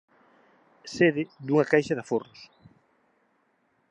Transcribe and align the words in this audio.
Sede 0.95 1.23
dunha 1.45 1.67
caixa 1.71 1.95
de 1.95 2.01
aforros 2.03 2.39